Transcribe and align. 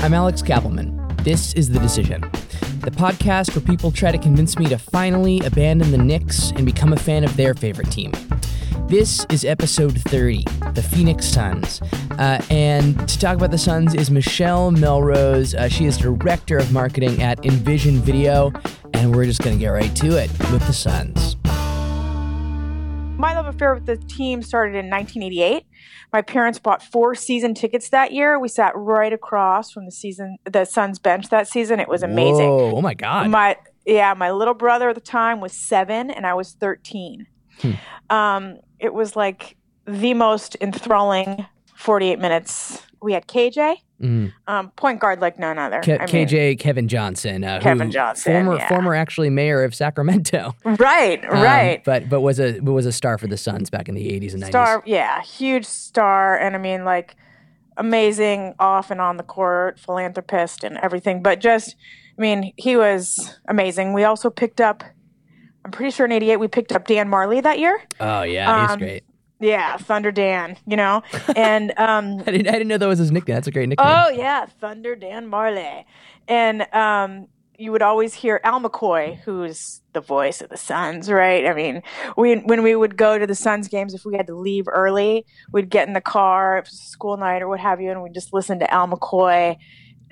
I'm 0.00 0.14
Alex 0.14 0.42
Kappelman. 0.42 1.24
This 1.24 1.52
is 1.54 1.68
The 1.68 1.80
Decision, 1.80 2.20
the 2.80 2.92
podcast 2.92 3.54
where 3.54 3.64
people 3.64 3.90
try 3.90 4.12
to 4.12 4.16
convince 4.16 4.56
me 4.56 4.66
to 4.66 4.78
finally 4.78 5.40
abandon 5.40 5.90
the 5.90 5.98
Knicks 5.98 6.52
and 6.52 6.64
become 6.64 6.92
a 6.92 6.96
fan 6.96 7.24
of 7.24 7.36
their 7.36 7.52
favorite 7.52 7.90
team. 7.90 8.12
This 8.86 9.26
is 9.28 9.44
episode 9.44 10.00
30, 10.00 10.44
The 10.72 10.82
Phoenix 10.82 11.26
Suns. 11.26 11.82
Uh, 12.12 12.40
and 12.48 13.08
to 13.08 13.18
talk 13.18 13.36
about 13.36 13.50
the 13.50 13.58
Suns 13.58 13.94
is 13.94 14.10
Michelle 14.10 14.70
Melrose. 14.70 15.54
Uh, 15.54 15.68
she 15.68 15.84
is 15.84 15.98
director 15.98 16.58
of 16.58 16.72
marketing 16.72 17.20
at 17.20 17.44
Envision 17.44 17.96
Video. 17.96 18.52
And 18.94 19.14
we're 19.14 19.26
just 19.26 19.42
going 19.42 19.56
to 19.56 19.60
get 19.60 19.68
right 19.68 19.94
to 19.96 20.16
it 20.16 20.30
with 20.50 20.66
the 20.66 20.72
Suns. 20.72 21.27
My 23.18 23.34
love 23.34 23.46
affair 23.46 23.74
with 23.74 23.86
the 23.86 23.96
team 23.96 24.42
started 24.42 24.76
in 24.76 24.88
1988. 24.88 25.66
My 26.12 26.22
parents 26.22 26.60
bought 26.60 26.84
four 26.84 27.16
season 27.16 27.52
tickets 27.52 27.88
that 27.88 28.12
year. 28.12 28.38
We 28.38 28.48
sat 28.48 28.72
right 28.76 29.12
across 29.12 29.72
from 29.72 29.86
the 29.86 29.90
season, 29.90 30.38
the 30.44 30.64
Suns 30.64 31.00
bench 31.00 31.28
that 31.30 31.48
season. 31.48 31.80
It 31.80 31.88
was 31.88 32.04
amazing. 32.04 32.48
Whoa, 32.48 32.76
oh 32.76 32.80
my 32.80 32.94
God. 32.94 33.28
My 33.28 33.56
yeah, 33.84 34.14
my 34.14 34.30
little 34.30 34.54
brother 34.54 34.90
at 34.90 34.94
the 34.94 35.00
time 35.00 35.40
was 35.40 35.52
seven, 35.52 36.10
and 36.10 36.26
I 36.26 36.34
was 36.34 36.52
13. 36.52 37.26
Hmm. 37.60 37.72
Um, 38.08 38.58
it 38.78 38.94
was 38.94 39.16
like 39.16 39.56
the 39.84 40.14
most 40.14 40.56
enthralling 40.60 41.44
48 41.74 42.20
minutes. 42.20 42.86
We 43.02 43.14
had 43.14 43.26
KJ, 43.26 43.78
mm. 44.00 44.32
um, 44.46 44.70
point 44.72 45.00
guard 45.00 45.20
like 45.20 45.38
none 45.38 45.58
other. 45.58 45.80
Ke- 45.80 46.00
KJ 46.08 46.32
mean, 46.32 46.56
Kevin 46.58 46.88
Johnson, 46.88 47.44
uh, 47.44 47.60
Kevin 47.60 47.90
Johnson, 47.90 48.32
former 48.32 48.56
yeah. 48.56 48.68
former 48.68 48.94
actually 48.94 49.30
mayor 49.30 49.64
of 49.64 49.74
Sacramento. 49.74 50.54
Right, 50.78 51.24
um, 51.24 51.30
right. 51.30 51.82
But 51.84 52.08
but 52.08 52.20
was 52.20 52.38
a 52.38 52.60
was 52.60 52.86
a 52.86 52.92
star 52.92 53.18
for 53.18 53.26
the 53.26 53.36
Suns 53.36 53.70
back 53.70 53.88
in 53.88 53.94
the 53.94 54.06
80s 54.06 54.34
and 54.34 54.42
90s. 54.42 54.48
Star, 54.48 54.82
yeah, 54.86 55.22
huge 55.22 55.64
star, 55.64 56.38
and 56.38 56.54
I 56.54 56.58
mean 56.58 56.84
like 56.84 57.16
amazing 57.76 58.54
off 58.58 58.90
and 58.90 59.00
on 59.00 59.16
the 59.16 59.22
court, 59.22 59.78
philanthropist 59.78 60.62
and 60.62 60.76
everything. 60.78 61.22
But 61.22 61.40
just, 61.40 61.74
I 62.18 62.20
mean, 62.20 62.52
he 62.56 62.76
was 62.76 63.38
amazing. 63.48 63.94
We 63.94 64.04
also 64.04 64.30
picked 64.30 64.60
up. 64.60 64.84
I'm 65.64 65.70
pretty 65.70 65.90
sure 65.90 66.06
in 66.06 66.12
'88 66.12 66.36
we 66.36 66.48
picked 66.48 66.72
up 66.72 66.86
Dan 66.86 67.08
Majerle 67.08 67.42
that 67.42 67.58
year. 67.58 67.80
Oh 67.98 68.22
yeah, 68.22 68.62
he's 68.62 68.72
um, 68.72 68.78
great. 68.78 69.04
Yeah, 69.40 69.76
Thunder 69.76 70.10
Dan, 70.10 70.56
you 70.66 70.76
know, 70.76 71.02
and 71.36 71.72
um, 71.78 72.20
I, 72.26 72.30
didn't, 72.32 72.48
I 72.48 72.52
didn't 72.52 72.68
know 72.68 72.78
that 72.78 72.88
was 72.88 72.98
his 72.98 73.12
nickname. 73.12 73.36
That's 73.36 73.46
a 73.46 73.52
great 73.52 73.68
nickname. 73.68 73.86
Oh 73.88 74.08
yeah, 74.08 74.46
Thunder 74.46 74.96
Dan 74.96 75.30
Majerle, 75.30 75.84
and 76.26 76.66
um, 76.74 77.28
you 77.58 77.72
would 77.72 77.82
always 77.82 78.14
hear 78.14 78.40
Al 78.44 78.60
McCoy, 78.60 79.18
who's 79.20 79.80
the 79.92 80.00
voice 80.00 80.40
of 80.40 80.48
the 80.48 80.56
Suns, 80.56 81.10
right? 81.10 81.44
I 81.44 81.54
mean, 81.54 81.82
we 82.16 82.36
when 82.36 82.62
we 82.62 82.74
would 82.74 82.96
go 82.96 83.18
to 83.18 83.26
the 83.26 83.34
Suns 83.34 83.68
games, 83.68 83.94
if 83.94 84.04
we 84.04 84.16
had 84.16 84.26
to 84.28 84.34
leave 84.34 84.66
early, 84.68 85.26
we'd 85.52 85.68
get 85.68 85.88
in 85.88 85.94
the 85.94 86.00
car, 86.00 86.58
if 86.58 86.66
it 86.66 86.70
was 86.70 86.80
a 86.80 86.84
school 86.84 87.16
night 87.16 87.42
or 87.42 87.48
what 87.48 87.60
have 87.60 87.80
you, 87.80 87.90
and 87.90 88.02
we'd 88.02 88.14
just 88.14 88.32
listen 88.32 88.58
to 88.60 88.72
Al 88.72 88.88
McCoy, 88.88 89.56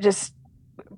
just 0.01 0.35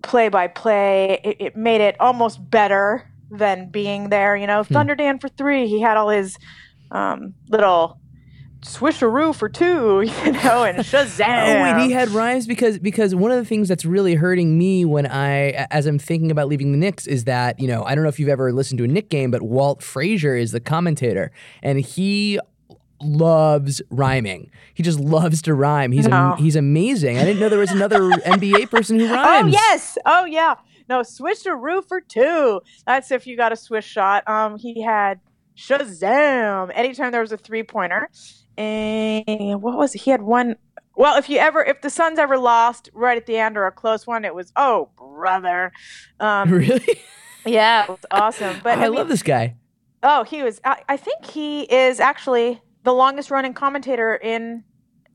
play 0.03 0.29
by 0.29 0.49
play. 0.49 1.21
It, 1.23 1.37
it 1.39 1.57
made 1.57 1.81
it 1.81 2.01
almost 2.01 2.51
better 2.51 3.11
than 3.31 3.71
being 3.71 4.09
there. 4.09 4.37
You 4.37 4.47
know, 4.47 4.65
hmm. 4.65 4.73
Thunder 4.73 4.95
Dan 4.95 5.19
for 5.19 5.29
three. 5.29 5.67
He 5.67 5.81
had 5.81 5.97
all 5.97 6.09
his 6.09 6.39
um, 6.91 7.35
little 7.49 8.01
swisheroo 8.63 9.35
for 9.35 9.49
two, 9.49 10.01
you 10.25 10.33
know, 10.33 10.65
and 10.65 10.79
Shazam. 10.79 11.27
oh, 11.27 11.65
and 11.65 11.81
he 11.83 11.93
had 11.93 12.09
rhymes 12.11 12.47
because 12.47 12.79
because 12.79 13.15
one 13.15 13.31
of 13.31 13.39
the 13.39 13.45
things 13.45 13.69
that's 13.69 13.85
really 13.85 14.15
hurting 14.15 14.59
me 14.59 14.85
when 14.85 15.07
I, 15.07 15.67
as 15.71 15.87
I'm 15.87 15.99
thinking 15.99 16.31
about 16.31 16.49
leaving 16.49 16.73
the 16.73 16.79
Knicks, 16.79 17.07
is 17.07 17.25
that 17.25 17.59
you 17.61 17.69
know 17.69 17.85
I 17.85 17.95
don't 17.95 18.05
know 18.05 18.09
if 18.09 18.19
you've 18.19 18.29
ever 18.29 18.53
listened 18.53 18.79
to 18.79 18.85
a 18.85 18.89
Knick 18.89 19.09
game, 19.09 19.31
but 19.31 19.43
Walt 19.43 19.83
Frazier 19.83 20.35
is 20.35 20.53
the 20.53 20.61
commentator, 20.61 21.31
and 21.63 21.81
he 21.81 22.39
loves 23.01 23.81
rhyming. 23.91 24.51
He 24.75 24.83
just 24.83 24.99
loves 24.99 25.43
to 25.43 25.55
rhyme. 25.55 25.93
He's 25.93 26.09
no. 26.09 26.33
am- 26.33 26.39
he's 26.39 26.57
amazing. 26.57 27.19
I 27.19 27.25
didn't 27.25 27.41
know 27.41 27.49
there 27.49 27.59
was 27.59 27.71
another 27.71 28.01
NBA 28.11 28.71
person 28.71 28.99
who 28.99 29.07
oh, 29.07 29.15
rhymes. 29.15 29.55
Oh 29.55 29.59
yes. 29.59 29.99
Oh 30.05 30.25
yeah. 30.25 30.57
No, 30.89 31.01
swisheroo 31.01 31.87
for 31.87 32.01
two. 32.01 32.63
That's 32.87 33.11
if 33.11 33.27
you 33.27 33.37
got 33.37 33.53
a 33.53 33.57
swish 33.57 33.87
shot. 33.87 34.27
Um, 34.27 34.59
he 34.59 34.83
had 34.83 35.21
Shazam 35.57 36.71
anytime 36.75 37.13
there 37.13 37.21
was 37.21 37.33
a 37.33 37.37
three 37.37 37.63
pointer 37.63 38.09
and 38.59 39.63
what 39.63 39.77
was 39.77 39.95
it? 39.95 40.03
he 40.03 40.11
had 40.11 40.23
one 40.23 40.57
well 40.97 41.17
if 41.17 41.29
you 41.29 41.39
ever 41.39 41.63
if 41.63 41.81
the 41.81 41.91
suns 41.91 42.19
ever 42.19 42.37
lost 42.37 42.91
right 42.93 43.17
at 43.17 43.27
the 43.27 43.37
end 43.37 43.57
or 43.57 43.67
a 43.67 43.73
close 43.73 44.07
one 44.07 44.25
it 44.25 44.35
was 44.35 44.53
oh 44.57 44.91
brother. 44.97 45.73
Um, 46.21 46.51
really? 46.53 47.01
yeah 47.47 47.85
it 47.85 47.89
was 47.89 48.05
awesome. 48.11 48.57
But 48.63 48.79
i, 48.79 48.83
I 48.83 48.89
mean, 48.89 48.95
love 48.95 49.09
this 49.09 49.23
guy. 49.23 49.57
oh 50.03 50.25
he 50.25 50.43
was 50.43 50.61
I, 50.65 50.83
I, 50.89 50.97
think 50.97 51.25
he 51.25 51.63
is 51.63 52.01
actually 52.01 52.61
the 52.83 52.93
longest 52.93 53.31
running 53.31 53.55
commentator 53.55 54.15
in 54.17 54.65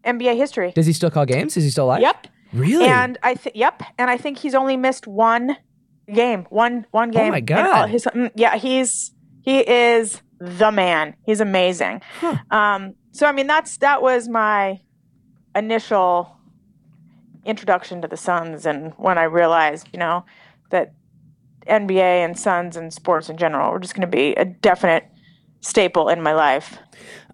nba 0.06 0.36
history. 0.38 0.72
Does 0.72 0.86
he 0.86 0.94
still 0.94 1.12
call 1.12 1.26
games? 1.26 1.58
Is 1.58 1.66
he 1.66 1.70
still 1.70 1.86
alive? 1.86 2.02
Yep. 2.02 2.28
Really? 2.54 2.86
And 2.86 3.18
i 3.24 3.36
think 3.36 3.56
yep. 3.56 3.84
And 3.98 4.10
i 4.10 4.18
think 4.18 4.38
he's 4.38 4.56
only 4.56 4.78
missed 4.78 5.06
one 5.06 5.58
game 6.14 6.46
one 6.50 6.86
one 6.92 7.12
game 7.12 7.28
oh 7.28 7.32
my 7.32 7.42
god. 7.42 7.90
his, 7.90 8.06
mm, 8.06 8.32
yeah 8.36 8.56
he's 8.58 9.12
he 9.42 9.60
is 9.70 10.22
the 10.40 10.72
man. 10.72 11.16
He's 11.26 11.42
amazing. 11.42 12.02
Huh. 12.20 12.38
um 12.52 12.96
so 13.14 13.26
I 13.26 13.32
mean 13.32 13.48
that's 13.48 13.78
that 13.78 14.02
was 14.02 14.28
my 14.28 14.82
initial 15.56 16.36
introduction 17.46 18.02
to 18.02 18.08
the 18.08 18.18
Suns 18.18 18.66
and 18.66 18.94
when 18.98 19.18
I 19.18 19.24
realized, 19.24 19.88
you 19.94 20.00
know, 20.00 20.26
that 20.70 20.94
NBA 21.68 22.26
and 22.26 22.38
Suns 22.38 22.76
and 22.76 22.94
sports 22.94 23.30
in 23.30 23.38
general 23.38 23.72
were 23.72 23.80
just 23.80 23.96
going 23.96 24.02
to 24.02 24.08
be 24.08 24.34
a 24.34 24.46
definite 24.46 25.06
staple 25.62 26.10
in 26.10 26.22
my 26.22 26.34
life. 26.34 26.78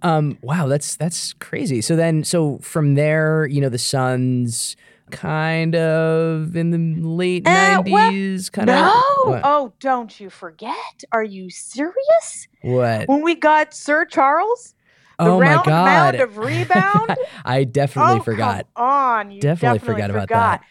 Um, 0.01 0.37
wow, 0.41 0.67
that's 0.67 0.95
that's 0.95 1.33
crazy. 1.33 1.81
So 1.81 1.95
then, 1.95 2.23
so 2.23 2.59
from 2.59 2.95
there, 2.95 3.47
you 3.47 3.59
know, 3.59 3.69
the 3.69 3.77
Suns 3.77 4.75
kind 5.11 5.75
of 5.75 6.55
in 6.55 6.69
the 6.69 7.07
late 7.07 7.43
nineties, 7.43 8.49
uh, 8.49 8.51
kind 8.51 8.69
of. 8.69 8.75
No, 8.75 9.41
oh, 9.43 9.73
don't 9.79 10.19
you 10.19 10.29
forget? 10.29 11.03
Are 11.11 11.23
you 11.23 11.49
serious? 11.49 12.47
What? 12.61 13.07
When 13.07 13.21
we 13.21 13.35
got 13.35 13.73
Sir 13.73 14.05
Charles 14.05 14.75
oh 15.19 15.39
my 15.39 15.61
god! 15.65 15.65
Mound 15.65 16.15
of 16.17 16.37
rebound. 16.37 17.15
I 17.45 17.63
definitely 17.63 18.19
oh, 18.19 18.23
forgot. 18.23 18.67
Come 18.75 18.85
on, 18.85 19.31
you 19.31 19.41
definitely, 19.41 19.79
definitely 19.79 19.93
forgot, 19.93 20.07
forgot 20.07 20.09
about 20.09 20.29
that. 20.29 20.63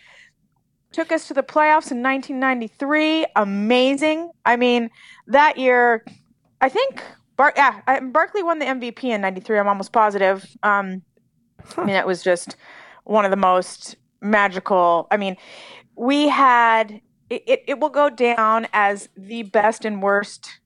Took 0.92 1.12
us 1.12 1.28
to 1.28 1.34
the 1.34 1.42
playoffs 1.42 1.90
in 1.90 2.02
1993. 2.02 3.26
Amazing. 3.36 4.30
I 4.44 4.56
mean, 4.56 4.90
that 5.26 5.58
year, 5.58 6.04
I 6.60 6.68
think. 6.68 7.02
Bar- 7.36 7.52
yeah, 7.56 7.82
I, 7.86 8.00
Barkley 8.00 8.42
won 8.42 8.58
the 8.58 8.64
MVP 8.64 9.04
in 9.04 9.20
'93. 9.20 9.58
I'm 9.58 9.68
almost 9.68 9.92
positive. 9.92 10.44
Um, 10.62 11.02
huh. 11.64 11.82
I 11.82 11.84
mean, 11.84 11.94
it 11.94 12.06
was 12.06 12.22
just 12.22 12.56
one 13.04 13.24
of 13.24 13.30
the 13.30 13.36
most 13.36 13.96
magical. 14.20 15.06
I 15.10 15.16
mean, 15.18 15.36
we 15.94 16.28
had 16.28 17.00
it, 17.30 17.42
it, 17.46 17.64
it 17.66 17.80
will 17.80 17.90
go 17.90 18.10
down 18.10 18.66
as 18.72 19.08
the 19.16 19.42
best 19.44 19.84
and 19.84 20.02
worst 20.02 20.60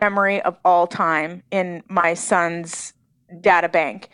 memory 0.00 0.40
of 0.42 0.56
all 0.64 0.86
time 0.86 1.42
in 1.50 1.82
my 1.88 2.14
son's 2.14 2.94
data 3.40 3.68
bank. 3.68 4.08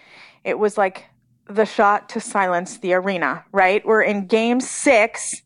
It 0.45 0.59
was 0.59 0.79
like 0.79 1.07
the 1.49 1.65
shot 1.65 2.09
to 2.11 2.21
silence 2.21 2.79
the 2.79 2.95
arena, 2.95 3.45
right? 3.53 3.85
We're 3.85 4.03
in 4.03 4.27
game 4.27 4.61
six 4.61 5.43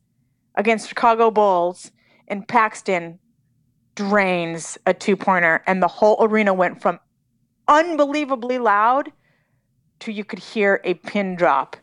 against 0.55 0.89
Chicago 0.89 1.31
Bulls, 1.31 1.91
and 2.29 2.47
Paxson 2.47 3.19
drains 3.95 4.79
a 4.87 4.95
two 4.95 5.17
pointer, 5.17 5.63
and 5.67 5.83
the 5.83 5.89
whole 5.89 6.17
arena 6.21 6.53
went 6.53 6.83
from 6.83 6.99
unbelievably 7.69 8.59
loud 8.59 9.13
to 10.01 10.13
you 10.13 10.25
could 10.25 10.41
hear 10.41 10.81
a 10.85 10.95
pin 10.95 11.37
drop, 11.37 11.77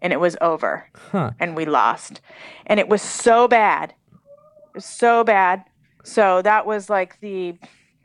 and 0.00 0.12
it 0.12 0.20
was 0.20 0.36
over. 0.40 0.88
Huh. 1.10 1.30
And 1.40 1.56
we 1.56 1.64
lost. 1.64 2.20
And 2.66 2.78
it 2.78 2.88
was 2.88 3.02
so 3.02 3.48
bad. 3.48 3.94
It 4.12 4.74
was 4.74 4.84
so 4.84 5.24
bad. 5.24 5.64
So 6.04 6.42
that 6.42 6.66
was 6.66 6.90
like 6.90 7.18
the 7.20 7.56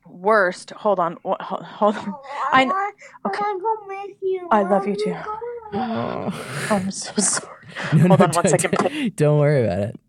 worst. 0.10 0.72
Hold 0.72 1.00
on. 1.00 1.18
Hold, 1.24 1.40
hold 1.40 1.96
on. 1.96 2.16
I, 2.52 2.66
I 2.66 2.92
okay. 3.28 3.44
I 4.52 4.64
love 4.64 4.88
you 4.88 4.96
too. 4.96 5.16
Oh, 5.74 6.30
oh. 6.32 6.68
I'm 6.72 6.92
so 6.92 7.14
sorry. 7.22 7.54
No, 7.94 8.08
hold 8.08 8.20
no, 8.20 8.26
on 8.26 8.32
one 8.32 8.48
second. 8.48 9.16
Don't 9.16 9.40
worry 9.40 9.64
about 9.64 9.80
it. 9.80 10.00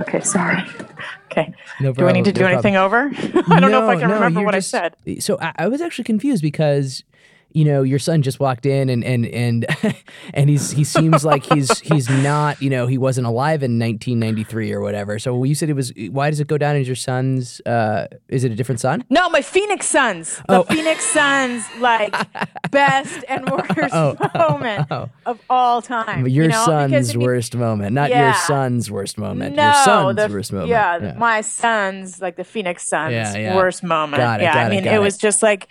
Okay, 0.00 0.20
sorry. 0.20 0.62
Okay. 1.30 1.52
No 1.80 1.92
problem, 1.92 1.94
do 1.94 2.08
I 2.08 2.12
need 2.12 2.24
to 2.24 2.32
do 2.32 2.40
no 2.40 2.46
anything 2.46 2.74
problem. 2.74 3.14
over? 3.14 3.16
I 3.54 3.60
don't 3.60 3.70
no, 3.70 3.80
know 3.80 3.90
if 3.90 3.96
I 3.96 4.00
can 4.00 4.10
remember 4.10 4.42
what 4.42 4.54
just, 4.54 4.74
I 4.74 4.90
said. 5.06 5.22
So 5.22 5.38
I, 5.40 5.52
I 5.56 5.68
was 5.68 5.80
actually 5.80 6.04
confused 6.04 6.42
because 6.42 7.04
you 7.54 7.64
know, 7.64 7.82
your 7.82 8.00
son 8.00 8.20
just 8.20 8.40
walked 8.40 8.66
in 8.66 8.90
and 8.90 9.04
and 9.04 9.24
and 9.26 9.64
and 10.34 10.50
he's 10.50 10.72
he 10.72 10.82
seems 10.82 11.24
like 11.24 11.46
he's 11.46 11.78
he's 11.78 12.10
not, 12.10 12.60
you 12.60 12.68
know, 12.68 12.88
he 12.88 12.98
wasn't 12.98 13.28
alive 13.28 13.62
in 13.62 13.78
1993 13.78 14.72
or 14.72 14.80
whatever. 14.80 15.20
So 15.20 15.44
you 15.44 15.54
said 15.54 15.70
it 15.70 15.74
was. 15.74 15.92
Why 16.10 16.30
does 16.30 16.40
it 16.40 16.48
go 16.48 16.58
down 16.58 16.74
as 16.74 16.88
your 16.88 16.96
son's? 16.96 17.60
Uh, 17.60 18.08
is 18.28 18.42
it 18.42 18.50
a 18.50 18.56
different 18.56 18.80
son? 18.80 19.04
No, 19.08 19.30
my 19.30 19.40
Phoenix 19.40 19.86
Suns. 19.86 20.42
The 20.48 20.60
oh. 20.60 20.62
Phoenix 20.64 21.04
Suns, 21.04 21.64
like 21.78 22.12
best 22.72 23.24
and 23.28 23.48
worst 23.48 23.94
oh, 23.94 24.16
moment 24.34 24.88
oh, 24.90 25.08
of 25.24 25.40
all 25.48 25.80
time. 25.80 26.26
Your 26.26 26.46
you 26.46 26.50
know? 26.50 26.64
son's 26.64 27.16
worst 27.16 27.54
moment, 27.54 27.94
not 27.94 28.10
yeah. 28.10 28.24
your 28.24 28.34
son's 28.34 28.90
worst 28.90 29.16
moment. 29.16 29.54
No, 29.54 29.62
your 29.62 29.74
son's 29.84 30.16
the, 30.16 30.28
worst 30.28 30.52
moment. 30.52 30.70
Yeah, 30.70 30.98
yeah, 31.00 31.14
my 31.14 31.40
son's 31.40 32.20
like 32.20 32.34
the 32.34 32.44
Phoenix 32.44 32.88
Suns 32.88 33.12
yeah, 33.12 33.54
worst 33.54 33.84
moment. 33.84 34.20
It, 34.20 34.42
yeah, 34.42 34.54
I 34.56 34.68
mean, 34.68 34.86
it, 34.86 34.94
it 34.94 34.98
was 34.98 35.16
just 35.16 35.40
like 35.40 35.68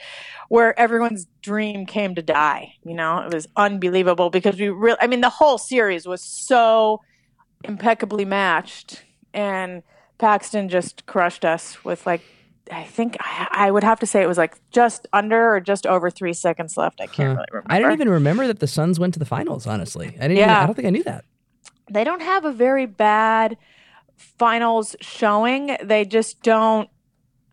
where 0.53 0.79
everyone's 0.79 1.25
dream 1.41 1.83
came 1.83 2.13
to 2.13 2.21
die. 2.21 2.75
You 2.85 2.93
know, 2.93 3.17
it 3.21 3.33
was 3.33 3.47
unbelievable 3.55 4.29
because 4.29 4.59
we 4.59 4.69
really, 4.69 4.99
I 5.01 5.07
mean, 5.07 5.21
the 5.21 5.29
whole 5.31 5.57
series 5.57 6.05
was 6.05 6.21
so 6.21 7.01
impeccably 7.63 8.23
matched, 8.23 9.03
and 9.33 9.81
Paxson 10.19 10.69
just 10.69 11.07
crushed 11.07 11.43
us 11.43 11.83
with 11.83 12.05
like 12.05 12.21
I 12.71 12.83
think 12.83 13.17
I, 13.19 13.47
I, 13.49 13.71
would 13.71 13.83
have 13.83 13.99
to 14.01 14.05
say 14.05 14.21
it 14.21 14.27
was 14.27 14.37
like 14.37 14.53
just 14.69 15.07
under 15.11 15.55
or 15.55 15.59
just 15.59 15.87
over 15.87 16.11
three 16.11 16.33
seconds 16.33 16.77
left. 16.77 17.01
I 17.01 17.07
can't 17.07 17.29
huh. 17.29 17.35
really 17.37 17.45
remember. 17.51 17.73
I 17.73 17.79
didn't 17.79 17.93
even 17.93 18.09
remember 18.09 18.45
that 18.45 18.59
the 18.59 18.67
Suns 18.67 18.99
went 18.99 19.13
to 19.13 19.19
the 19.19 19.25
finals. 19.25 19.65
Honestly, 19.65 20.09
I 20.19 20.27
didn't. 20.27 20.37
Yeah. 20.37 20.43
Even, 20.43 20.49
I 20.49 20.65
don't 20.67 20.75
think 20.75 20.87
I 20.87 20.91
knew 20.91 21.03
that. 21.03 21.25
They 21.89 22.03
don't 22.03 22.21
have 22.21 22.45
a 22.45 22.51
very 22.51 22.85
bad 22.85 23.57
finals 24.17 24.95
showing. 25.01 25.77
They 25.81 26.05
just 26.05 26.43
don't 26.43 26.91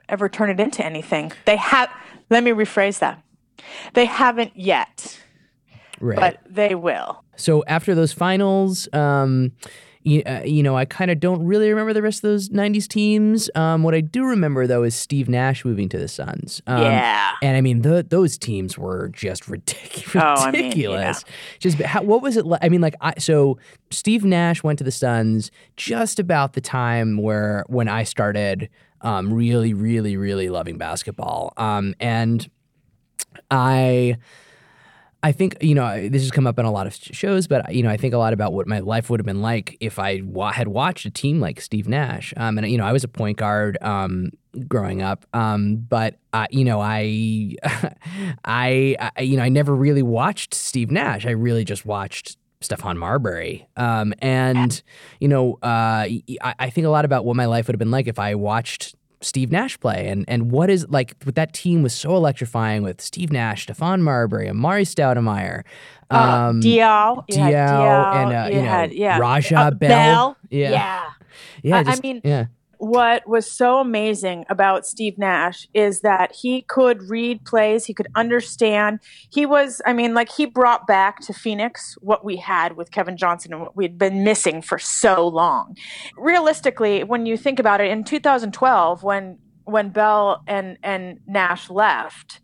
ever 0.07 0.29
turn 0.29 0.51
it 0.51 0.61
into 0.61 0.85
anything. 0.85 1.33
They 1.47 1.57
have. 1.57 1.89
Let 2.31 2.45
me 2.45 2.53
rephrase 2.53 3.01
that. 3.01 3.23
They 3.95 4.07
haven't 4.07 4.53
yet, 4.55 5.21
right. 6.01 6.19
but 6.19 6.41
they 6.49 6.75
will. 6.75 7.23
So 7.37 7.65
after 7.67 7.95
those 7.95 8.13
finals, 8.13 8.89
um, 8.93 9.53
you, 10.03 10.23
uh, 10.25 10.43
you 10.45 10.63
know, 10.63 10.77
I 10.77 10.87
kind 10.87 11.11
of 11.11 11.21
don't 11.21 11.43
really 11.45 11.69
remember 11.69 11.93
the 11.93 12.01
rest 12.01 12.19
of 12.19 12.31
those 12.31 12.49
90s 12.49 12.89
teams. 12.89 13.51
Um, 13.55 13.83
what 13.83 13.95
I 13.95 14.01
do 14.01 14.25
remember, 14.25 14.67
though, 14.67 14.83
is 14.83 14.95
Steve 14.95 15.29
Nash 15.29 15.65
moving 15.65 15.89
to 15.91 15.99
the 15.99 16.09
Suns. 16.09 16.63
Um, 16.67 16.83
yeah. 16.83 17.33
And 17.43 17.57
I 17.57 17.61
mean, 17.61 17.83
the, 17.83 18.03
those 18.03 18.39
teams 18.39 18.79
were 18.79 19.09
just 19.09 19.47
ridiculous. 19.49 20.15
Oh, 20.15 20.45
I 20.45 20.51
mean, 20.51 20.73
yeah. 20.73 21.15
Just 21.59 21.79
how, 21.81 22.03
what 22.03 22.23
was 22.23 22.37
it 22.37 22.47
like? 22.47 22.65
I 22.65 22.71
mean, 22.71 22.81
like, 22.81 22.95
I, 23.01 23.15
so 23.19 23.59
Steve 23.91 24.25
Nash 24.25 24.63
went 24.63 24.79
to 24.79 24.85
the 24.85 24.91
Suns 24.91 25.51
just 25.77 26.19
about 26.19 26.55
the 26.55 26.61
time 26.61 27.19
where 27.19 27.65
when 27.69 27.89
I 27.89 28.05
started 28.05 28.71
um, 29.03 29.33
really, 29.33 29.75
really, 29.75 30.17
really 30.17 30.49
loving 30.49 30.79
basketball. 30.79 31.53
Um, 31.57 31.95
and 32.01 32.51
I 33.51 34.17
I 35.23 35.33
think 35.33 35.57
you 35.61 35.75
know 35.75 36.09
this 36.09 36.23
has 36.23 36.31
come 36.31 36.47
up 36.47 36.59
in 36.59 36.65
a 36.65 36.71
lot 36.71 36.87
of 36.87 36.95
shows, 36.95 37.47
but 37.47 37.75
you 37.75 37.83
know 37.83 37.91
I 37.91 37.97
think 37.97 38.15
a 38.15 38.19
lot 38.19 38.33
about 38.33 38.53
what 38.53 38.67
my 38.67 38.79
life 38.79 39.11
would 39.11 39.21
have 39.21 39.27
been 39.27 39.43
like 39.43 39.77
if 39.81 39.99
I 39.99 40.23
wa- 40.25 40.53
had 40.53 40.69
watched 40.69 41.05
a 41.05 41.11
team 41.11 41.41
like 41.41 41.61
Steve 41.61 41.89
Nash. 41.89 42.33
Um, 42.37 42.57
and 42.59 42.71
you 42.71 42.79
know 42.79 42.87
I 42.87 42.93
was 42.93 43.05
a 43.05 43.09
point 43.09 43.37
guard 43.37 43.77
um, 43.83 44.31
growing 44.67 45.03
up, 45.03 45.27
um, 45.35 45.77
but 45.77 46.17
uh, 46.33 46.47
you 46.51 46.65
know 46.65 46.81
I, 46.83 47.57
I, 48.45 48.97
I, 49.17 49.21
you 49.21 49.37
know 49.37 49.43
I 49.43 49.51
never 49.51 49.75
really 49.75 50.03
watched 50.03 50.55
Steve 50.55 50.91
Nash. 50.91 51.27
I 51.27 51.31
really 51.31 51.65
just 51.65 51.85
watched 51.85 52.39
Stephon 52.63 52.97
Marbury. 52.97 53.69
Um, 53.77 54.15
and 54.21 54.83
you 55.21 55.29
know 55.29 55.59
uh, 55.63 56.09
I, 56.09 56.55
I 56.59 56.71
think 56.71 56.87
a 56.87 56.91
lot 56.91 57.05
about 57.05 57.27
what 57.27 57.37
my 57.37 57.47
life 57.47 57.67
would 57.67 57.75
have 57.75 57.79
been 57.79 57.91
like 57.91 58.09
if 58.09 58.19
I 58.19 58.35
watched 58.37 58.95
Steve 59.21 59.51
Nash 59.51 59.79
play 59.79 60.09
and 60.09 60.25
and 60.29 60.51
what 60.51 60.71
is 60.71 60.89
like 60.89 61.15
with 61.25 61.35
that 61.35 61.53
team 61.53 61.83
was 61.83 61.93
so 61.93 62.17
electrifying 62.17 62.83
with 62.83 63.01
Steve 63.01 63.31
Nash, 63.31 63.67
Stephon 63.67 64.01
Marbury, 64.01 64.49
Amar'e 64.49 64.83
Stoudemire, 64.83 65.65
uh, 66.11 66.15
um, 66.15 66.59
uh, 66.59 66.63
Diaw, 66.63 67.29
Diaw, 67.29 68.15
and 68.15 68.33
uh, 68.33 68.49
you, 68.49 68.57
you 68.57 68.63
know 68.63 68.69
had, 68.69 68.93
yeah. 68.93 69.19
Raja 69.19 69.59
uh, 69.59 69.71
Bell. 69.71 69.89
Bell. 69.89 70.37
Yeah, 70.49 70.71
yeah. 70.71 71.11
yeah 71.63 71.83
just, 71.83 71.99
I 71.99 72.03
mean, 72.03 72.21
yeah 72.25 72.47
what 72.81 73.29
was 73.29 73.51
so 73.51 73.79
amazing 73.79 74.47
about 74.49 74.87
Steve 74.87 75.19
Nash 75.19 75.69
is 75.75 76.01
that 76.01 76.33
he 76.33 76.63
could 76.63 77.03
read 77.11 77.45
plays, 77.45 77.85
he 77.85 77.93
could 77.93 78.09
understand. 78.15 79.01
He 79.29 79.45
was, 79.45 79.83
I 79.85 79.93
mean, 79.93 80.15
like 80.15 80.31
he 80.31 80.47
brought 80.47 80.87
back 80.87 81.21
to 81.27 81.35
Phoenix 81.35 81.99
what 82.01 82.25
we 82.25 82.37
had 82.37 82.79
with 82.79 82.91
Kevin 82.91 83.19
Johnson 83.19 83.53
and 83.53 83.61
what 83.61 83.77
we 83.77 83.85
had 83.85 83.99
been 83.99 84.25
missing 84.25 84.63
for 84.63 84.79
so 84.79 85.29
long. 85.29 85.77
Realistically, 86.17 87.05
when 87.05 87.27
you 87.27 87.37
think 87.37 87.59
about 87.59 87.83
it, 87.83 87.91
in 87.91 88.03
2012, 88.03 89.03
when 89.03 89.39
when 89.65 89.91
Bell 89.91 90.43
and 90.47 90.79
and 90.83 91.21
Nash 91.27 91.69
left, 91.69 92.41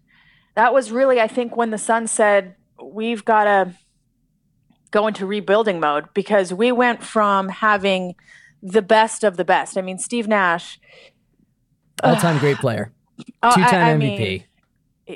that 0.55 0.75
was 0.75 0.93
really, 0.93 1.19
I 1.19 1.29
think, 1.29 1.57
when 1.57 1.71
the 1.71 1.79
Sun 1.79 2.09
said 2.09 2.57
we've 2.83 3.25
got 3.25 3.45
to 3.45 3.75
go 4.91 5.07
into 5.07 5.25
rebuilding 5.25 5.81
mode 5.81 6.13
because 6.13 6.53
we 6.53 6.73
went 6.73 7.03
from 7.03 7.49
having 7.49 8.15
the 8.67 8.83
best 8.83 9.23
of 9.23 9.37
the 9.37 9.45
best. 9.45 9.79
I 9.79 9.83
mean, 9.83 9.99
Steve 9.99 10.27
Nash, 10.27 10.81
all 12.03 12.17
time 12.17 12.37
uh, 12.37 12.41
great 12.41 12.59
player, 12.59 12.93
two 13.19 13.33
time 13.43 14.01
MVP. 14.01 14.19
Mean, 14.19 14.45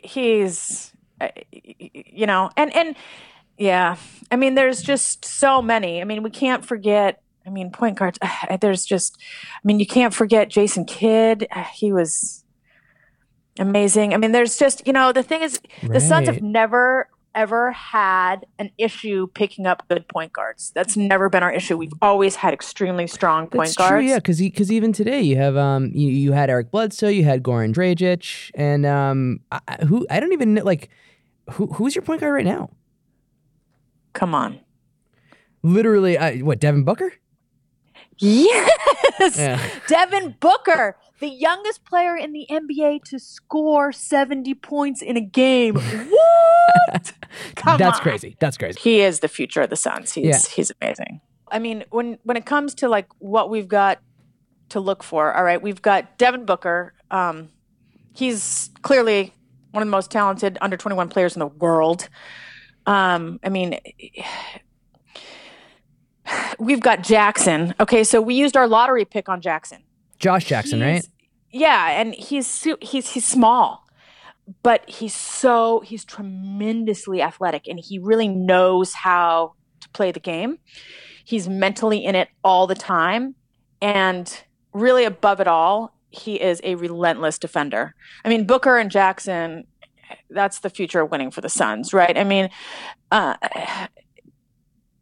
he's, 0.05 0.93
uh, 1.21 1.29
you 1.53 2.27
know, 2.27 2.51
and 2.57 2.75
and 2.75 2.97
yeah, 3.59 3.97
I 4.31 4.37
mean, 4.37 4.55
there's 4.55 4.83
just 4.83 5.25
so 5.25 5.61
many. 5.61 6.01
I 6.01 6.05
mean, 6.05 6.23
we 6.23 6.31
can't 6.31 6.65
forget. 6.65 7.23
I 7.47 7.51
mean, 7.51 7.71
point 7.71 7.99
guards. 7.99 8.19
Uh, 8.49 8.57
there's 8.57 8.85
just, 8.85 9.17
I 9.55 9.61
mean, 9.65 9.79
you 9.79 9.87
can't 9.87 10.15
forget 10.15 10.49
Jason 10.49 10.85
Kidd. 10.85 11.47
Uh, 11.55 11.65
he 11.75 11.93
was 11.93 12.45
amazing. 13.59 14.15
I 14.15 14.17
mean, 14.17 14.33
there's 14.33 14.57
just, 14.57 14.87
you 14.87 14.93
know, 14.93 15.13
the 15.13 15.23
thing 15.23 15.43
is, 15.43 15.61
right. 15.83 15.93
the 15.93 16.01
Suns 16.01 16.27
have 16.27 16.43
never 16.43 17.09
ever 17.35 17.73
had 17.73 18.47
an 18.59 18.71
issue 18.79 19.27
picking 19.29 19.67
up 19.67 19.87
good 19.89 20.07
point 20.09 20.33
guards. 20.33 20.73
That's 20.75 20.97
never 20.97 21.29
been 21.29 21.43
our 21.43 21.53
issue. 21.53 21.77
We've 21.77 21.93
always 22.03 22.37
had 22.37 22.53
extremely 22.53 23.07
strong 23.07 23.47
point 23.47 23.69
That's 23.69 23.77
guards. 23.77 23.91
True, 23.91 24.01
yeah, 24.01 24.17
because 24.17 24.39
because 24.39 24.73
even 24.73 24.93
today 24.93 25.21
you 25.21 25.37
have 25.37 25.57
um 25.57 25.91
you, 25.95 26.09
you 26.09 26.33
had 26.33 26.51
Eric 26.51 26.71
Bledsoe, 26.71 27.09
you 27.09 27.25
had 27.25 27.43
Goran 27.43 27.73
Dragic, 27.73 28.51
and 28.55 28.85
um 28.87 29.41
I, 29.53 29.85
who 29.87 30.07
I 30.11 30.21
don't 30.21 30.33
even 30.33 30.55
know 30.55 30.65
like 30.65 30.91
who 31.53 31.67
who's 31.67 31.95
your 31.95 32.03
point 32.03 32.21
guard 32.21 32.35
right 32.35 32.45
now? 32.45 32.71
Come 34.13 34.35
on, 34.35 34.61
literally, 35.63 36.19
uh, 36.19 36.45
what 36.45 36.59
Devin 36.59 36.85
Booker? 36.85 37.13
Yes, 38.19 39.39
yeah. 39.39 39.65
Devin 39.87 40.37
Booker 40.41 40.97
the 41.21 41.29
youngest 41.29 41.85
player 41.85 42.17
in 42.17 42.33
the 42.33 42.47
NBA 42.51 43.05
to 43.05 43.19
score 43.19 43.93
70 43.93 44.55
points 44.55 45.03
in 45.03 45.17
a 45.17 45.21
game. 45.21 45.75
What? 45.77 47.13
Come 47.55 47.79
That's 47.79 47.99
on. 47.99 48.03
crazy. 48.03 48.37
That's 48.41 48.57
crazy. 48.57 48.81
He 48.81 49.01
is 49.01 49.21
the 49.21 49.29
future 49.29 49.63
of 49.63 49.71
the 49.71 49.77
Suns. 49.77 50.13
He's 50.13 50.25
yeah. 50.25 50.41
he's 50.55 50.73
amazing. 50.81 51.21
I 51.51 51.59
mean, 51.59 51.85
when 51.91 52.19
when 52.25 52.37
it 52.37 52.47
comes 52.47 52.75
to 52.77 52.89
like 52.89 53.09
what 53.19 53.51
we've 53.51 53.69
got 53.69 54.01
to 54.71 54.81
look 54.81 55.03
for, 55.03 55.33
all 55.35 55.45
right, 55.45 55.61
we've 55.61 55.83
got 55.83 56.19
Devin 56.19 56.45
Booker. 56.45 56.95
Um, 57.11 57.51
he's 58.15 58.71
clearly 58.83 59.35
one 59.73 59.83
of 59.83 59.87
the 59.87 59.91
most 59.91 60.11
talented 60.11 60.59
under 60.61 60.77
21 60.77 61.09
players 61.09 61.37
in 61.37 61.41
the 61.41 61.47
world. 61.47 62.09
Um, 62.87 63.39
I 63.45 63.49
mean, 63.51 63.79
we've 66.59 66.81
got 66.81 67.03
Jackson. 67.03 67.75
Okay, 67.79 68.05
so 68.05 68.21
we 68.21 68.35
used 68.35 68.57
our 68.57 68.67
lottery 68.67 69.05
pick 69.05 69.29
on 69.29 69.41
Jackson. 69.41 69.83
Josh 70.21 70.45
Jackson, 70.45 70.81
right? 70.81 71.07
Yeah, 71.51 72.01
and 72.01 72.15
he's 72.15 72.67
he's 72.81 73.11
he's 73.11 73.27
small, 73.27 73.85
but 74.63 74.89
he's 74.89 75.15
so 75.15 75.81
he's 75.81 76.05
tremendously 76.05 77.21
athletic, 77.21 77.67
and 77.67 77.81
he 77.81 77.99
really 77.99 78.29
knows 78.29 78.95
how 78.95 79.55
to 79.81 79.89
play 79.89 80.13
the 80.13 80.21
game. 80.21 80.59
He's 81.25 81.49
mentally 81.49 82.05
in 82.05 82.15
it 82.15 82.29
all 82.45 82.67
the 82.67 82.75
time, 82.75 83.35
and 83.83 84.43
really 84.73 85.05
above 85.05 85.41
it 85.41 85.49
all, 85.49 85.95
he 86.11 86.41
is 86.41 86.61
a 86.63 86.75
relentless 86.77 87.39
defender. 87.39 87.95
I 88.25 88.29
mean, 88.29 88.47
Booker 88.47 88.77
and 88.77 88.91
Jackson, 88.91 89.65
that's 90.29 90.61
the 90.61 90.71
future 90.71 91.01
of 91.01 91.11
winning 91.11 91.31
for 91.31 91.41
the 91.41 91.49
Suns, 91.49 91.93
right? 91.93 92.17
I 92.17 92.25
mean, 92.25 92.51
uh, 93.11 93.35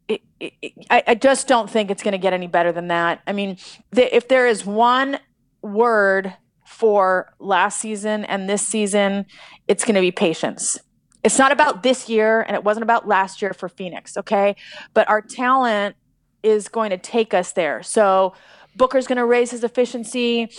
it, 0.09 0.21
it, 0.39 0.73
I, 0.89 1.03
I, 1.07 1.15
just 1.15 1.47
don't 1.47 1.69
think 1.69 1.91
it's 1.91 2.01
going 2.01 2.13
to 2.13 2.17
get 2.17 2.33
any 2.33 2.47
better 2.47 2.71
than 2.71 2.87
that. 2.87 3.21
I 3.27 3.33
mean, 3.33 3.57
the, 3.91 4.13
if 4.13 4.27
there 4.27 4.47
is 4.47 4.65
one 4.65 5.19
word 5.61 6.33
for 6.65 7.31
last 7.39 7.79
season 7.79 8.25
and 8.25 8.49
this 8.49 8.65
season, 8.65 9.25
it's 9.67 9.85
going 9.85 9.95
to 9.95 10.01
be 10.01 10.11
patience. 10.11 10.79
It's 11.23 11.37
not 11.37 11.51
about 11.51 11.83
this 11.83 12.09
year 12.09 12.41
and 12.41 12.55
it 12.55 12.63
wasn't 12.63 12.83
about 12.83 13.07
last 13.07 13.41
year 13.41 13.53
for 13.53 13.69
Phoenix, 13.69 14.17
okay? 14.17 14.55
But 14.93 15.07
our 15.09 15.21
talent 15.21 15.95
is 16.41 16.69
going 16.69 16.89
to 16.89 16.97
take 16.97 17.33
us 17.33 17.51
there. 17.51 17.83
So 17.83 18.33
Booker's 18.75 19.05
going 19.05 19.17
to 19.17 19.25
raise 19.25 19.51
his 19.51 19.63
efficiency. 19.63 20.49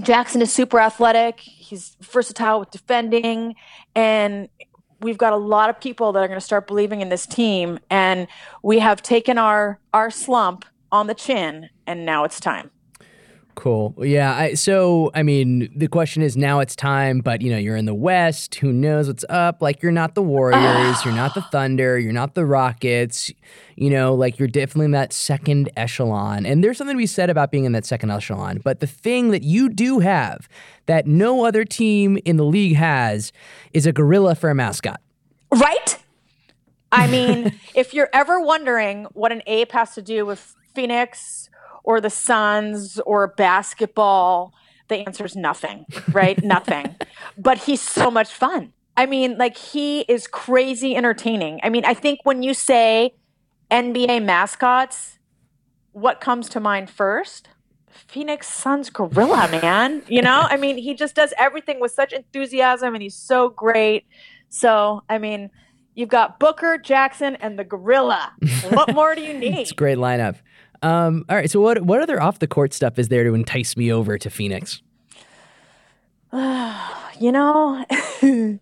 Jackson 0.00 0.40
is 0.40 0.52
super 0.52 0.80
athletic. 0.80 1.40
He's 1.40 1.96
versatile 2.00 2.60
with 2.60 2.70
defending. 2.70 3.56
And 3.94 4.48
we've 5.02 5.18
got 5.18 5.32
a 5.32 5.36
lot 5.36 5.68
of 5.68 5.80
people 5.80 6.12
that 6.12 6.20
are 6.20 6.28
going 6.28 6.40
to 6.40 6.44
start 6.44 6.66
believing 6.66 7.00
in 7.00 7.08
this 7.08 7.26
team 7.26 7.78
and 7.90 8.26
we 8.62 8.78
have 8.78 9.02
taken 9.02 9.38
our 9.38 9.78
our 9.92 10.10
slump 10.10 10.64
on 10.90 11.06
the 11.06 11.14
chin 11.14 11.68
and 11.86 12.06
now 12.06 12.24
it's 12.24 12.40
time 12.40 12.70
Cool. 13.54 13.94
Yeah. 13.98 14.34
I, 14.34 14.54
so, 14.54 15.10
I 15.14 15.22
mean, 15.22 15.70
the 15.76 15.86
question 15.86 16.22
is 16.22 16.36
now 16.36 16.60
it's 16.60 16.74
time, 16.74 17.20
but 17.20 17.42
you 17.42 17.50
know, 17.50 17.58
you're 17.58 17.76
in 17.76 17.84
the 17.84 17.94
West. 17.94 18.54
Who 18.56 18.72
knows 18.72 19.08
what's 19.08 19.24
up? 19.28 19.60
Like, 19.60 19.82
you're 19.82 19.92
not 19.92 20.14
the 20.14 20.22
Warriors, 20.22 21.04
you're 21.04 21.14
not 21.14 21.34
the 21.34 21.42
Thunder, 21.52 21.98
you're 21.98 22.12
not 22.12 22.34
the 22.34 22.46
Rockets. 22.46 23.30
You 23.76 23.90
know, 23.90 24.14
like 24.14 24.38
you're 24.38 24.48
definitely 24.48 24.86
in 24.86 24.90
that 24.92 25.12
second 25.12 25.70
echelon. 25.76 26.46
And 26.46 26.62
there's 26.62 26.78
something 26.78 26.96
to 26.96 26.98
be 26.98 27.06
said 27.06 27.30
about 27.30 27.50
being 27.50 27.64
in 27.64 27.72
that 27.72 27.84
second 27.84 28.10
echelon. 28.10 28.60
But 28.62 28.80
the 28.80 28.86
thing 28.86 29.30
that 29.30 29.42
you 29.42 29.68
do 29.68 29.98
have 29.98 30.48
that 30.86 31.06
no 31.06 31.44
other 31.44 31.64
team 31.64 32.18
in 32.24 32.36
the 32.36 32.44
league 32.44 32.76
has 32.76 33.32
is 33.72 33.86
a 33.86 33.92
gorilla 33.92 34.34
for 34.34 34.50
a 34.50 34.54
mascot. 34.54 35.00
Right? 35.50 35.98
I 36.90 37.06
mean, 37.06 37.58
if 37.74 37.92
you're 37.94 38.10
ever 38.12 38.40
wondering 38.40 39.04
what 39.12 39.32
an 39.32 39.42
ape 39.46 39.72
has 39.72 39.94
to 39.94 40.02
do 40.02 40.24
with 40.26 40.54
Phoenix 40.74 41.50
or 41.84 42.00
the 42.00 42.10
Suns 42.10 42.98
or 43.00 43.28
basketball, 43.28 44.54
the 44.88 44.96
answer 44.96 45.24
is 45.24 45.36
nothing, 45.36 45.86
right? 46.12 46.42
nothing. 46.44 46.96
But 47.36 47.58
he's 47.58 47.80
so 47.80 48.10
much 48.10 48.32
fun. 48.32 48.72
I 48.96 49.06
mean, 49.06 49.38
like 49.38 49.56
he 49.56 50.00
is 50.02 50.26
crazy 50.26 50.94
entertaining. 50.94 51.60
I 51.62 51.70
mean, 51.70 51.84
I 51.84 51.94
think 51.94 52.20
when 52.24 52.42
you 52.42 52.52
say 52.54 53.14
NBA 53.70 54.22
mascots, 54.22 55.18
what 55.92 56.20
comes 56.20 56.48
to 56.50 56.60
mind 56.60 56.90
first? 56.90 57.48
Phoenix 58.06 58.48
Suns 58.48 58.90
gorilla, 58.90 59.48
man. 59.50 60.02
You 60.08 60.22
know, 60.22 60.46
I 60.48 60.56
mean, 60.56 60.76
he 60.76 60.94
just 60.94 61.14
does 61.14 61.32
everything 61.38 61.80
with 61.80 61.92
such 61.92 62.12
enthusiasm 62.12 62.94
and 62.94 63.02
he's 63.02 63.14
so 63.14 63.48
great. 63.48 64.06
So, 64.48 65.02
I 65.08 65.18
mean, 65.18 65.50
you've 65.94 66.08
got 66.08 66.38
Booker, 66.38 66.78
Jackson, 66.78 67.36
and 67.36 67.58
the 67.58 67.64
gorilla. 67.64 68.32
What 68.70 68.94
more 68.94 69.14
do 69.14 69.22
you 69.22 69.32
need? 69.38 69.58
it's 69.58 69.72
a 69.72 69.74
great 69.74 69.98
lineup. 69.98 70.36
Um, 70.82 71.24
all 71.28 71.36
right. 71.36 71.50
So, 71.50 71.60
what 71.60 71.82
what 71.82 72.02
other 72.02 72.20
off 72.20 72.38
the 72.38 72.46
court 72.46 72.74
stuff 72.74 72.98
is 72.98 73.08
there 73.08 73.24
to 73.24 73.34
entice 73.34 73.76
me 73.76 73.92
over 73.92 74.18
to 74.18 74.30
Phoenix? 74.30 74.82
you 76.32 77.32
know, 77.32 77.84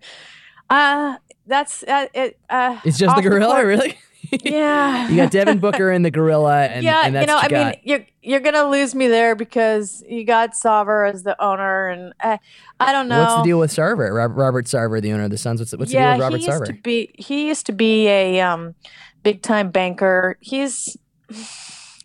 uh, 0.71 1.17
that's 1.47 1.83
uh, 1.85 2.07
it. 2.15 2.39
Uh, 2.49 2.79
It's 2.85 2.99
just 2.99 3.17
the 3.17 3.23
gorilla, 3.23 3.55
court- 3.55 3.67
really? 3.67 3.99
Yeah. 4.45 5.09
you 5.09 5.17
got 5.17 5.33
Devin 5.33 5.59
Booker 5.59 5.91
and 5.91 6.05
the 6.05 6.11
gorilla, 6.11 6.65
and, 6.67 6.85
yeah, 6.85 7.03
and 7.05 7.15
that's 7.15 7.23
you 7.23 7.27
know, 7.27 7.39
I 7.39 7.43
what 7.43 7.51
you 7.51 7.57
mean, 7.57 7.75
you're 7.83 8.07
you're 8.23 8.41
gonna 8.41 8.69
lose 8.69 8.95
me 8.95 9.09
there 9.09 9.35
because 9.35 10.05
you 10.09 10.25
got 10.25 10.53
Sarver 10.53 11.09
as 11.09 11.25
the 11.25 11.43
owner, 11.43 11.89
and 11.89 12.13
uh, 12.23 12.37
I 12.79 12.93
don't 12.93 13.09
know. 13.09 13.19
What's 13.19 13.35
the 13.37 13.43
deal 13.43 13.59
with 13.59 13.73
Sarver? 13.73 14.13
Robert 14.37 14.67
Sarver, 14.67 15.01
the 15.01 15.13
owner 15.13 15.25
of 15.25 15.31
the 15.31 15.39
Suns. 15.39 15.61
What's, 15.61 15.77
what's 15.77 15.93
yeah, 15.93 16.17
the 16.17 16.29
deal 16.29 16.39
with 16.39 16.47
Robert 16.47 16.67
he 16.67 16.67
used 16.67 16.67
to 16.67 16.83
be 16.83 17.15
he 17.19 17.49
used 17.49 17.67
to 17.67 17.73
be 17.73 18.07
a 18.09 18.41
um, 18.41 18.75
big 19.23 19.43
time 19.43 19.71
banker. 19.71 20.37
He's 20.41 20.97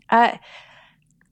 uh, 0.09 0.37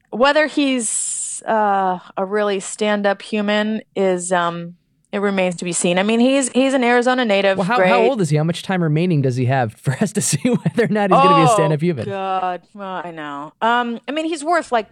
whether 0.09 0.47
he's 0.47 1.41
uh, 1.45 1.99
a 2.17 2.25
really 2.25 2.59
stand 2.59 3.05
up 3.05 3.21
human 3.21 3.81
is 3.95 4.31
um, 4.31 4.75
it 5.11 5.19
remains 5.19 5.55
to 5.57 5.65
be 5.65 5.73
seen. 5.73 5.97
I 5.99 6.03
mean, 6.03 6.19
he's 6.19 6.49
he's 6.49 6.73
an 6.73 6.83
Arizona 6.83 7.25
native. 7.25 7.57
Well, 7.57 7.65
how, 7.67 7.83
how 7.85 8.01
old 8.01 8.21
is 8.21 8.29
he? 8.29 8.37
How 8.37 8.43
much 8.43 8.63
time 8.63 8.81
remaining 8.83 9.21
does 9.21 9.35
he 9.35 9.45
have 9.45 9.73
for 9.73 9.91
us 10.01 10.11
to 10.13 10.21
see 10.21 10.39
whether 10.49 10.85
or 10.85 10.87
not 10.87 11.09
he's 11.11 11.17
going 11.19 11.29
to 11.29 11.35
be 11.35 11.41
a 11.41 11.49
Oh, 11.49 11.53
stand-up 11.53 11.81
human? 11.81 12.05
God, 12.05 12.61
well, 12.73 13.01
I 13.03 13.11
know. 13.11 13.53
Um, 13.61 13.99
I 14.07 14.11
mean, 14.11 14.25
he's 14.25 14.43
worth 14.43 14.71
like 14.71 14.89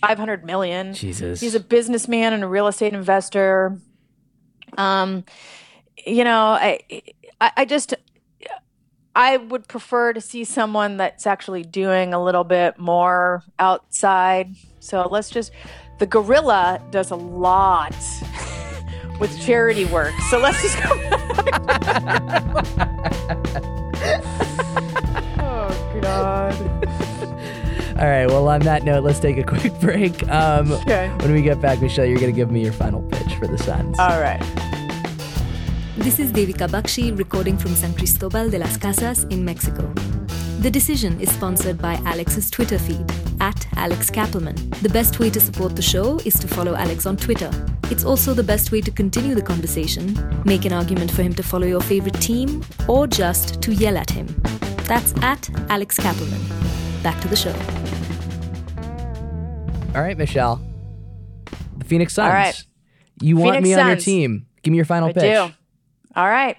five 0.00 0.18
hundred 0.18 0.44
million. 0.44 0.94
Jesus. 0.94 1.40
He's 1.40 1.54
a 1.54 1.60
businessman 1.60 2.32
and 2.32 2.42
a 2.42 2.48
real 2.48 2.66
estate 2.66 2.92
investor. 2.92 3.78
Um, 4.78 5.24
you 6.06 6.24
know, 6.24 6.46
I, 6.46 6.80
I, 7.40 7.52
I 7.58 7.64
just, 7.64 7.94
I 9.14 9.36
would 9.36 9.68
prefer 9.68 10.12
to 10.14 10.20
see 10.20 10.44
someone 10.44 10.96
that's 10.96 11.26
actually 11.26 11.62
doing 11.64 12.14
a 12.14 12.22
little 12.22 12.44
bit 12.44 12.78
more 12.78 13.42
outside. 13.58 14.54
So 14.80 15.06
let's 15.10 15.28
just, 15.30 15.52
the 15.98 16.06
gorilla 16.06 16.80
does 16.90 17.10
a 17.10 17.16
lot 17.16 17.94
with 19.20 19.38
charity 19.40 19.84
work. 19.86 20.14
So 20.30 20.38
let's 20.38 20.62
just 20.62 20.82
go. 20.82 20.90
oh 25.38 25.98
God. 26.00 26.54
All 27.98 28.08
right. 28.08 28.26
Well, 28.26 28.48
on 28.48 28.60
that 28.60 28.82
note, 28.84 29.04
let's 29.04 29.20
take 29.20 29.36
a 29.38 29.44
quick 29.44 29.72
break. 29.80 30.26
Um, 30.28 30.72
Okay. 30.72 31.08
when 31.20 31.32
we 31.32 31.42
get 31.42 31.60
back, 31.60 31.80
Michelle, 31.80 32.06
you're 32.06 32.18
going 32.18 32.32
to 32.32 32.36
give 32.36 32.50
me 32.50 32.62
your 32.62 32.72
final 32.72 33.02
pitch 33.02 33.34
for 33.34 33.46
the 33.46 33.58
Suns. 33.58 33.98
All 33.98 34.20
right. 34.20 34.42
This 35.96 36.18
is 36.18 36.32
Devika 36.32 36.68
Bakshi 36.68 37.16
recording 37.18 37.58
from 37.58 37.74
San 37.74 37.92
Cristobal 37.92 38.48
de 38.48 38.58
las 38.58 38.78
Casas 38.78 39.24
in 39.24 39.44
Mexico. 39.44 39.92
The 40.60 40.70
decision 40.70 41.20
is 41.20 41.30
sponsored 41.30 41.82
by 41.82 42.00
Alex's 42.06 42.50
Twitter 42.50 42.78
feed, 42.78 43.04
at 43.40 43.66
Alex 43.76 44.10
Kappelman. 44.10 44.56
The 44.80 44.88
best 44.88 45.18
way 45.18 45.28
to 45.28 45.38
support 45.38 45.76
the 45.76 45.82
show 45.82 46.18
is 46.24 46.34
to 46.40 46.48
follow 46.48 46.74
Alex 46.74 47.04
on 47.04 47.18
Twitter. 47.18 47.50
It's 47.90 48.04
also 48.04 48.32
the 48.32 48.42
best 48.42 48.72
way 48.72 48.80
to 48.80 48.90
continue 48.90 49.34
the 49.34 49.42
conversation, 49.42 50.16
make 50.46 50.64
an 50.64 50.72
argument 50.72 51.10
for 51.10 51.22
him 51.22 51.34
to 51.34 51.42
follow 51.42 51.66
your 51.66 51.82
favorite 51.82 52.20
team, 52.22 52.64
or 52.88 53.06
just 53.06 53.60
to 53.60 53.74
yell 53.74 53.98
at 53.98 54.08
him. 54.10 54.26
That's 54.88 55.12
at 55.22 55.50
Alex 55.70 55.98
Kappelman. 55.98 57.02
Back 57.02 57.20
to 57.20 57.28
the 57.28 57.36
show. 57.36 57.54
All 59.94 60.02
right, 60.02 60.16
Michelle. 60.16 60.58
The 61.76 61.84
Phoenix 61.84 62.14
Suns. 62.14 62.28
All 62.28 62.32
right. 62.32 62.64
You 63.20 63.36
want 63.36 63.56
Phoenix 63.56 63.64
me 63.64 63.74
on 63.74 63.86
your 63.88 63.96
team. 63.96 64.46
Give 64.62 64.72
me 64.72 64.76
your 64.76 64.86
final 64.86 65.10
I 65.10 65.12
pitch. 65.12 65.22
do. 65.22 65.52
All 66.14 66.28
right. 66.28 66.56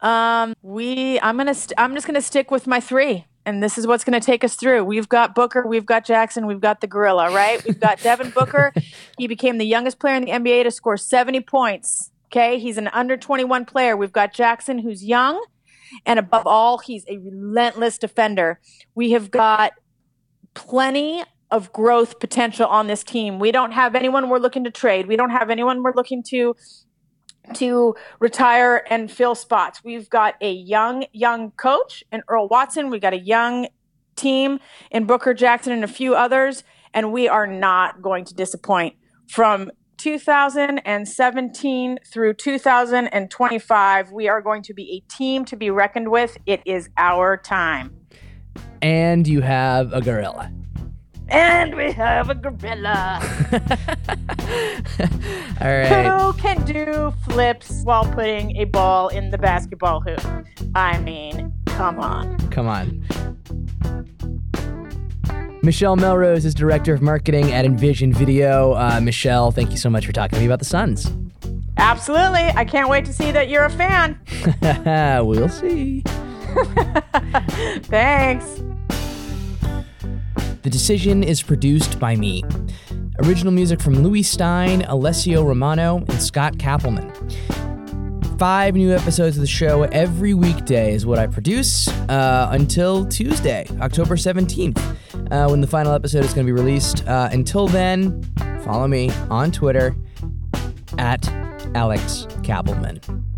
Um, 0.00 0.54
we. 0.62 1.18
I'm 1.20 1.36
gonna. 1.36 1.54
St- 1.54 1.74
I'm 1.78 1.94
just 1.94 2.06
gonna 2.06 2.20
stick 2.20 2.50
with 2.50 2.66
my 2.66 2.80
three, 2.80 3.24
and 3.46 3.62
this 3.62 3.78
is 3.78 3.86
what's 3.86 4.04
gonna 4.04 4.20
take 4.20 4.44
us 4.44 4.56
through. 4.56 4.84
We've 4.84 5.08
got 5.08 5.34
Booker. 5.34 5.66
We've 5.66 5.86
got 5.86 6.04
Jackson. 6.04 6.46
We've 6.46 6.60
got 6.60 6.80
the 6.80 6.86
Gorilla. 6.86 7.32
Right. 7.32 7.64
We've 7.64 7.80
got 7.80 8.00
Devin 8.00 8.30
Booker. 8.30 8.72
He 9.16 9.28
became 9.28 9.58
the 9.58 9.64
youngest 9.64 10.00
player 10.00 10.16
in 10.16 10.24
the 10.24 10.32
NBA 10.32 10.64
to 10.64 10.72
score 10.72 10.96
70 10.96 11.42
points. 11.42 12.10
Okay. 12.26 12.58
He's 12.58 12.78
an 12.78 12.88
under 12.88 13.16
21 13.16 13.64
player. 13.64 13.96
We've 13.96 14.12
got 14.12 14.34
Jackson, 14.34 14.78
who's 14.80 15.04
young, 15.04 15.40
and 16.04 16.18
above 16.18 16.48
all, 16.48 16.78
he's 16.78 17.04
a 17.08 17.18
relentless 17.18 17.96
defender. 17.96 18.58
We 18.96 19.12
have 19.12 19.30
got 19.30 19.74
plenty 20.54 21.22
of 21.50 21.72
growth 21.72 22.18
potential 22.18 22.66
on 22.66 22.88
this 22.88 23.04
team. 23.04 23.38
We 23.38 23.52
don't 23.52 23.72
have 23.72 23.94
anyone 23.94 24.28
we're 24.28 24.38
looking 24.38 24.64
to 24.64 24.70
trade. 24.72 25.06
We 25.06 25.16
don't 25.16 25.30
have 25.30 25.50
anyone 25.50 25.82
we're 25.84 25.94
looking 25.94 26.24
to 26.30 26.56
to 27.54 27.94
retire 28.20 28.84
and 28.88 29.10
fill 29.10 29.34
spots. 29.34 29.82
We've 29.84 30.08
got 30.08 30.36
a 30.40 30.50
young 30.50 31.04
young 31.12 31.50
coach 31.52 32.02
in 32.10 32.22
Earl 32.28 32.48
Watson. 32.48 32.90
We've 32.90 33.00
got 33.00 33.12
a 33.12 33.18
young 33.18 33.68
team 34.16 34.60
in 34.90 35.04
Booker 35.04 35.34
Jackson 35.34 35.72
and 35.72 35.84
a 35.84 35.88
few 35.88 36.14
others 36.14 36.64
and 36.92 37.12
we 37.12 37.28
are 37.28 37.46
not 37.46 38.00
going 38.00 38.24
to 38.24 38.34
disappoint 38.34 38.94
from 39.28 39.70
2017 39.96 41.98
through 42.06 42.34
2025 42.34 44.12
we 44.12 44.28
are 44.28 44.40
going 44.40 44.62
to 44.62 44.74
be 44.74 44.92
a 44.92 45.00
team 45.12 45.44
to 45.44 45.56
be 45.56 45.70
reckoned 45.70 46.10
with 46.10 46.36
it 46.46 46.60
is 46.64 46.88
our 46.96 47.36
time 47.36 47.96
And 48.82 49.26
you 49.26 49.40
have 49.40 49.92
a 49.92 50.02
gorilla. 50.02 50.52
And 51.28 51.74
we 51.74 51.92
have 51.92 52.30
a 52.30 52.34
gorilla 52.34 53.20
All 55.60 55.68
right. 55.68 56.06
who 56.20 56.32
can 56.34 56.64
do 56.64 57.12
flips 57.24 57.82
while 57.84 58.04
putting 58.12 58.56
a 58.56 58.64
ball 58.64 59.08
in 59.08 59.30
the 59.30 59.38
basketball 59.38 60.00
hoop. 60.00 60.20
I 60.74 60.98
mean, 60.98 61.52
come 61.66 61.98
on. 62.00 62.38
Come 62.50 62.66
on. 62.66 63.06
Michelle 65.62 65.96
Melrose 65.96 66.44
is 66.44 66.54
director 66.54 66.92
of 66.92 67.00
marketing 67.00 67.52
at 67.52 67.64
Envision 67.64 68.12
Video. 68.12 68.74
Uh, 68.74 69.00
Michelle, 69.00 69.50
thank 69.50 69.70
you 69.70 69.78
so 69.78 69.88
much 69.88 70.04
for 70.04 70.12
talking 70.12 70.36
to 70.36 70.40
me 70.40 70.46
about 70.46 70.58
the 70.58 70.64
Suns. 70.66 71.10
Absolutely. 71.78 72.44
I 72.54 72.64
can't 72.64 72.88
wait 72.90 73.04
to 73.06 73.12
see 73.12 73.30
that 73.32 73.48
you're 73.48 73.64
a 73.64 73.70
fan. 73.70 74.20
we'll 75.26 75.48
see. 75.48 76.02
Thanks. 77.84 78.62
The 80.64 80.70
Decision 80.70 81.22
is 81.22 81.42
produced 81.42 81.98
by 82.00 82.16
me. 82.16 82.42
Original 83.22 83.52
music 83.52 83.82
from 83.82 84.02
Louis 84.02 84.22
Stein, 84.22 84.80
Alessio 84.86 85.44
Romano, 85.44 85.98
and 85.98 86.22
Scott 86.22 86.54
Kappelman. 86.54 87.12
Five 88.38 88.74
new 88.74 88.90
episodes 88.90 89.36
of 89.36 89.42
the 89.42 89.46
show 89.46 89.82
every 89.82 90.32
weekday 90.32 90.94
is 90.94 91.04
what 91.04 91.18
I 91.18 91.26
produce 91.26 91.86
uh, 92.08 92.48
until 92.50 93.04
Tuesday, 93.04 93.66
October 93.82 94.16
17th, 94.16 94.78
uh, 95.30 95.48
when 95.50 95.60
the 95.60 95.66
final 95.66 95.92
episode 95.92 96.24
is 96.24 96.32
going 96.32 96.46
to 96.46 96.52
be 96.54 96.58
released. 96.58 97.06
Uh, 97.06 97.28
until 97.30 97.68
then, 97.68 98.22
follow 98.64 98.88
me 98.88 99.10
on 99.28 99.52
Twitter 99.52 99.94
at 100.96 101.28
Alex 101.74 102.26
Kappelman. 102.40 103.33